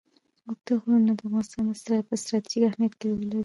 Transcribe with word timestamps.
اوږده 0.47 0.73
غرونه 0.81 1.11
د 1.15 1.21
افغانستان 1.47 1.99
په 2.07 2.13
ستراتیژیک 2.21 2.63
اهمیت 2.67 2.93
کې 2.99 3.05
رول 3.09 3.21
لري. 3.31 3.39